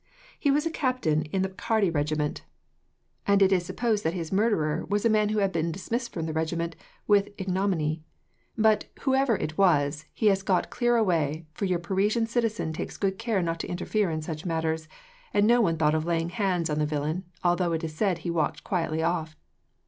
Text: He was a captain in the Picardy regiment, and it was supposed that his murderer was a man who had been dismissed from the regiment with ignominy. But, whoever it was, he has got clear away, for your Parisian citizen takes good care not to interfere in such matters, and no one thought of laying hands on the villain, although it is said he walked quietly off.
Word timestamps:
He 0.39 0.49
was 0.49 0.65
a 0.65 0.71
captain 0.71 1.25
in 1.25 1.43
the 1.43 1.47
Picardy 1.49 1.91
regiment, 1.91 2.41
and 3.27 3.39
it 3.39 3.51
was 3.51 3.63
supposed 3.63 4.03
that 4.03 4.15
his 4.15 4.31
murderer 4.31 4.83
was 4.89 5.05
a 5.05 5.11
man 5.11 5.29
who 5.29 5.37
had 5.37 5.51
been 5.51 5.71
dismissed 5.71 6.11
from 6.11 6.25
the 6.25 6.33
regiment 6.33 6.75
with 7.05 7.29
ignominy. 7.37 8.01
But, 8.57 8.85
whoever 9.01 9.37
it 9.37 9.59
was, 9.59 10.05
he 10.11 10.25
has 10.33 10.41
got 10.41 10.71
clear 10.71 10.95
away, 10.95 11.45
for 11.53 11.65
your 11.65 11.77
Parisian 11.77 12.25
citizen 12.25 12.73
takes 12.73 12.97
good 12.97 13.19
care 13.19 13.43
not 13.43 13.59
to 13.59 13.67
interfere 13.67 14.09
in 14.09 14.23
such 14.23 14.43
matters, 14.43 14.87
and 15.35 15.45
no 15.45 15.61
one 15.61 15.77
thought 15.77 15.93
of 15.93 16.03
laying 16.03 16.29
hands 16.29 16.71
on 16.71 16.79
the 16.79 16.87
villain, 16.87 17.25
although 17.43 17.71
it 17.71 17.83
is 17.83 17.93
said 17.93 18.17
he 18.17 18.31
walked 18.31 18.63
quietly 18.63 19.03
off. 19.03 19.35